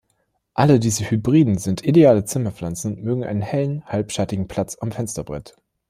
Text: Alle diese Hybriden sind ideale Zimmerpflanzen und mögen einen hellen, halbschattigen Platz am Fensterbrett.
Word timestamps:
Alle 0.55 0.79
diese 0.79 1.11
Hybriden 1.11 1.59
sind 1.59 1.85
ideale 1.85 2.25
Zimmerpflanzen 2.25 2.95
und 2.95 3.03
mögen 3.03 3.23
einen 3.23 3.43
hellen, 3.43 3.85
halbschattigen 3.85 4.47
Platz 4.47 4.75
am 4.81 4.91
Fensterbrett. 4.91 5.53